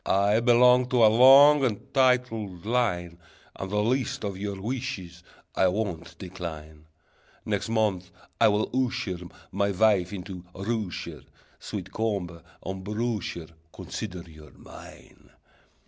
[0.03, 3.19] I belong to a long and a titled line,
[3.55, 5.21] And the least of your wishes
[5.53, 6.87] I won't decline;
[7.45, 8.09] Next month
[8.39, 9.19] I will usher
[9.51, 11.21] My wife into Russia:
[11.59, 15.29] Sweet comber and brusher, Consider you're mine!"